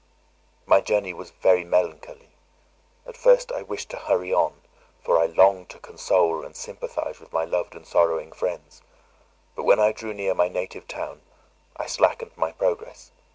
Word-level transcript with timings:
My 0.65 0.81
journey 0.81 1.13
was 1.13 1.29
very 1.29 1.63
melancholy. 1.63 2.29
At 3.05 3.15
first 3.15 3.51
I 3.51 3.61
wished 3.61 3.91
to 3.91 3.97
hurry 3.97 4.33
on, 4.33 4.61
for 5.03 5.19
I 5.19 5.27
longed 5.27 5.69
to 5.69 5.77
console 5.79 6.43
and 6.43 6.55
sympathise 6.55 7.19
with 7.19 7.31
my 7.31 7.45
loved 7.45 7.75
and 7.75 7.85
sorrowing 7.85 8.31
friends; 8.31 8.81
but 9.55 9.63
when 9.63 9.79
I 9.79 9.91
drew 9.91 10.15
near 10.15 10.33
my 10.33 10.47
native 10.49 10.87
town, 10.87 11.21
I 11.77 11.85
slackened 11.85 12.35
my 12.35 12.51
progress. 12.51 13.11